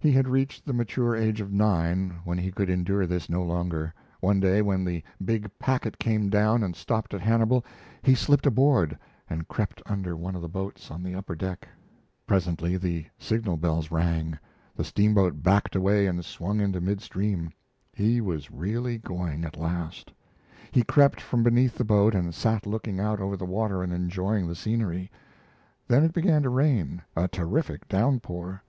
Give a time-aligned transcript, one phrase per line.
[0.00, 3.94] He had reached the mature age of nine when he could endure this no longer.
[4.18, 7.64] One day, when the big packet came down and stopped at Hannibal,
[8.02, 8.98] he slipped aboard
[9.30, 11.68] and crept under one of the boats on the upper deck.
[12.26, 14.36] Presently the signal bells rang,
[14.74, 17.50] the steamboat backed away and swung into midstream;
[17.92, 20.12] he was really going at last.
[20.72, 24.48] He crept from beneath the boat and sat looking out over the water and enjoying
[24.48, 25.12] the scenery.
[25.86, 28.60] Then it began to rain a terrific downpour.